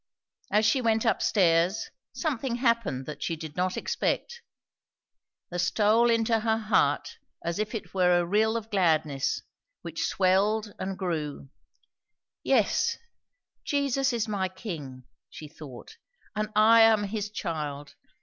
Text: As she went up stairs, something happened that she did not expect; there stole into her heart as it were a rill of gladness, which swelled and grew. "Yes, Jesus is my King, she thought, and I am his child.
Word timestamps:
As 0.51 0.65
she 0.65 0.81
went 0.81 1.05
up 1.05 1.21
stairs, 1.21 1.91
something 2.11 2.55
happened 2.55 3.05
that 3.05 3.21
she 3.21 3.35
did 3.35 3.55
not 3.55 3.77
expect; 3.77 4.41
there 5.51 5.59
stole 5.59 6.09
into 6.09 6.39
her 6.39 6.57
heart 6.57 7.19
as 7.45 7.59
it 7.59 7.93
were 7.93 8.17
a 8.17 8.25
rill 8.25 8.57
of 8.57 8.71
gladness, 8.71 9.43
which 9.83 10.07
swelled 10.07 10.73
and 10.79 10.97
grew. 10.97 11.49
"Yes, 12.41 12.97
Jesus 13.63 14.11
is 14.11 14.27
my 14.27 14.49
King, 14.49 15.03
she 15.29 15.47
thought, 15.47 15.97
and 16.35 16.49
I 16.55 16.81
am 16.81 17.03
his 17.03 17.29
child. 17.29 17.93